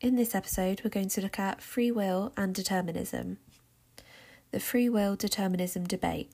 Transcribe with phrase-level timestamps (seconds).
[0.00, 3.36] In this episode, we're going to look at free will and determinism.
[4.50, 6.32] The free will determinism debate.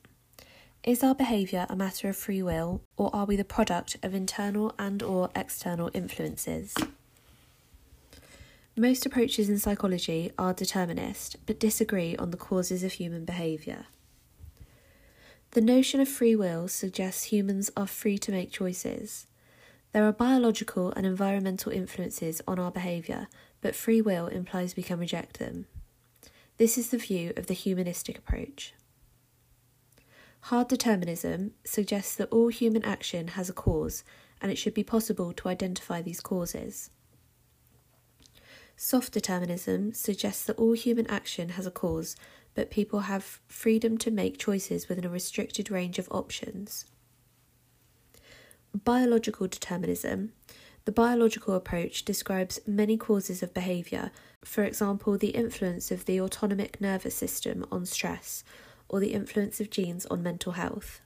[0.85, 4.73] Is our behaviour a matter of free will or are we the product of internal
[4.79, 6.75] and or external influences?
[8.77, 13.87] Most approaches in psychology are determinist but disagree on the causes of human behaviour.
[15.51, 19.27] The notion of free will suggests humans are free to make choices.
[19.91, 23.27] There are biological and environmental influences on our behaviour,
[23.61, 25.65] but free will implies we can reject them.
[26.57, 28.73] This is the view of the humanistic approach.
[30.41, 34.03] Hard determinism suggests that all human action has a cause
[34.41, 36.89] and it should be possible to identify these causes.
[38.75, 42.15] Soft determinism suggests that all human action has a cause,
[42.53, 46.85] but people have freedom to make choices within a restricted range of options.
[48.73, 50.33] Biological determinism.
[50.87, 54.09] The biological approach describes many causes of behaviour,
[54.45, 58.45] for example, the influence of the autonomic nervous system on stress
[58.87, 61.01] or the influence of genes on mental health.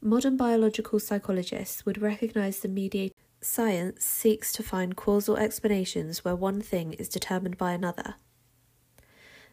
[0.00, 6.60] Modern biological psychologists would recognise the mediate science seeks to find causal explanations where one
[6.60, 8.16] thing is determined by another.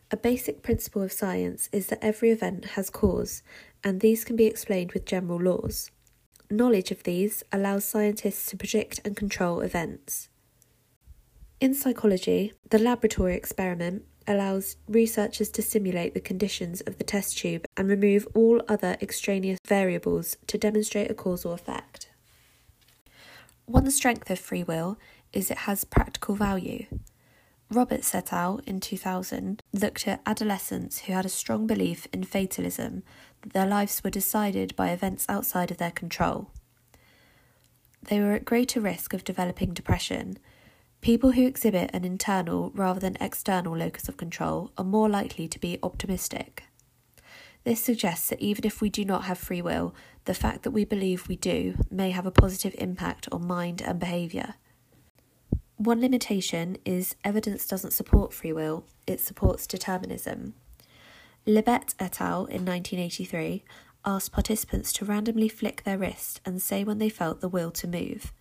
[0.10, 3.44] A basic principle of science is that every event has cause,
[3.84, 5.92] and these can be explained with general laws.
[6.52, 10.28] Knowledge of these allows scientists to predict and control events.
[11.62, 17.64] In psychology, the laboratory experiment allows researchers to simulate the conditions of the test tube
[17.78, 22.10] and remove all other extraneous variables to demonstrate a causal effect.
[23.66, 25.00] One strength of free will
[25.32, 26.86] is it has practical value.
[27.70, 28.60] Roberts et al.
[28.68, 33.04] in 2000 looked at adolescents who had a strong belief in fatalism,
[33.42, 36.52] their lives were decided by events outside of their control.
[38.04, 40.38] They were at greater risk of developing depression.
[41.02, 45.60] People who exhibit an internal rather than external locus of control are more likely to
[45.60, 46.64] be optimistic.
[47.64, 49.94] This suggests that even if we do not have free will,
[50.26, 54.00] the fact that we believe we do may have a positive impact on mind and
[54.00, 54.56] behaviour.
[55.78, 60.54] One limitation is evidence doesn't support free will, it supports determinism.
[61.48, 62.46] Libet et al.
[62.46, 63.64] in 1983
[64.06, 67.88] asked participants to randomly flick their wrist and say when they felt the will to
[67.88, 68.32] move.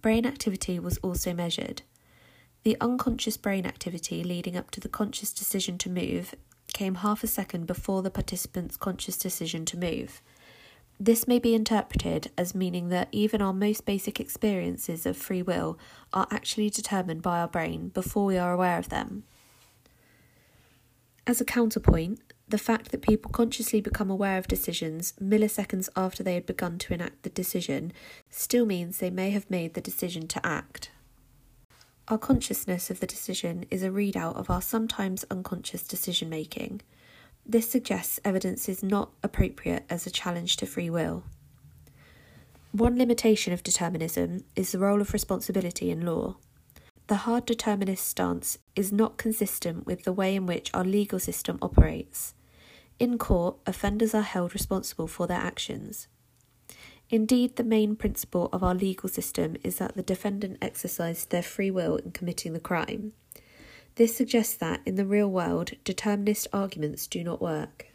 [0.00, 1.82] Brain activity was also measured.
[2.62, 6.34] The unconscious brain activity leading up to the conscious decision to move
[6.72, 10.22] came half a second before the participant's conscious decision to move.
[10.98, 15.78] This may be interpreted as meaning that even our most basic experiences of free will
[16.14, 19.24] are actually determined by our brain before we are aware of them.
[21.26, 26.34] As a counterpoint, the fact that people consciously become aware of decisions milliseconds after they
[26.34, 27.92] had begun to enact the decision
[28.28, 30.90] still means they may have made the decision to act.
[32.08, 36.82] Our consciousness of the decision is a readout of our sometimes unconscious decision making.
[37.46, 41.24] This suggests evidence is not appropriate as a challenge to free will.
[42.72, 46.36] One limitation of determinism is the role of responsibility in law.
[47.06, 51.58] The hard determinist stance is not consistent with the way in which our legal system
[51.60, 52.34] operates.
[52.98, 56.08] In court, offenders are held responsible for their actions.
[57.10, 61.70] Indeed, the main principle of our legal system is that the defendant exercised their free
[61.70, 63.12] will in committing the crime.
[63.96, 67.88] This suggests that, in the real world, determinist arguments do not work.